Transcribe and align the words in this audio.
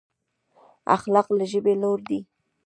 اخلاق 0.95 1.27
له 1.37 1.45
ژبې 1.51 1.73
لوړ 1.81 1.99
دي. 2.09 2.19